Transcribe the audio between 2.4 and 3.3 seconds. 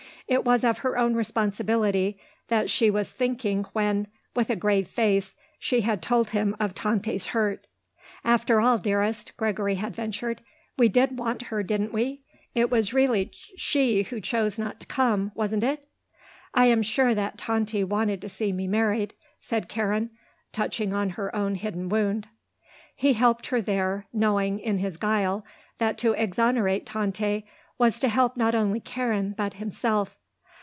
that she was